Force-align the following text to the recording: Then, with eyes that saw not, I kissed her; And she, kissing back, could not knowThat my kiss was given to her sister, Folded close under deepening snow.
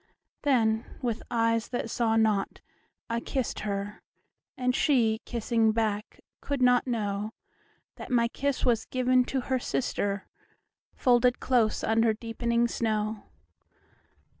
Then, 0.41 0.87
with 1.03 1.21
eyes 1.29 1.67
that 1.67 1.91
saw 1.91 2.15
not, 2.15 2.59
I 3.07 3.19
kissed 3.19 3.59
her; 3.59 4.01
And 4.57 4.75
she, 4.75 5.21
kissing 5.25 5.73
back, 5.73 6.21
could 6.41 6.59
not 6.59 6.85
knowThat 6.85 8.09
my 8.09 8.27
kiss 8.27 8.65
was 8.65 8.85
given 8.85 9.25
to 9.25 9.41
her 9.41 9.59
sister, 9.59 10.27
Folded 10.95 11.39
close 11.39 11.83
under 11.83 12.13
deepening 12.13 12.67
snow. 12.67 13.25